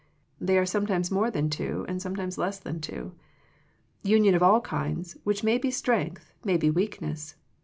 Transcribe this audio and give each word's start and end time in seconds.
They 0.39 0.57
are 0.57 0.65
sometimes 0.65 1.11
more 1.11 1.29
than 1.29 1.51
two, 1.51 1.85
and 1.87 2.01
sometimes 2.01 2.39
less 2.39 2.57
than 2.57 2.81
two. 2.81 3.13
Union 4.01 4.33
of 4.33 4.41
all 4.41 4.59
kinds, 4.59 5.15
which 5.23 5.43
may 5.43 5.59
be 5.59 5.69
strength, 5.69 6.33
may 6.43 6.57
be 6.57 6.71
weakness. 6.71 7.35